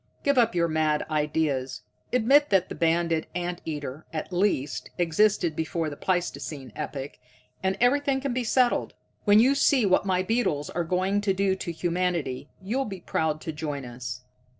"Give 0.23 0.35
up 0.35 0.55
your 0.55 0.67
mad 0.67 1.05
ideas. 1.11 1.81
Admit 2.11 2.49
that 2.49 2.69
the 2.69 2.73
banded 2.73 3.27
ant 3.35 3.61
eater, 3.65 4.07
at 4.11 4.33
least, 4.33 4.89
existed 4.97 5.55
before 5.55 5.91
the 5.91 5.95
pleistocene 5.95 6.73
epoch, 6.75 7.19
and 7.61 7.77
everything 7.79 8.19
can 8.19 8.33
be 8.33 8.43
settled. 8.43 8.95
When 9.25 9.39
you 9.39 9.53
see 9.53 9.85
what 9.85 10.03
my 10.07 10.23
beetles 10.23 10.71
are 10.71 10.83
going 10.83 11.21
to 11.21 11.35
do 11.35 11.55
to 11.57 11.71
humanity, 11.71 12.49
you'll 12.63 12.85
be 12.85 13.01
proud 13.01 13.41
to 13.41 13.51
join 13.51 13.85
us. 13.85 14.21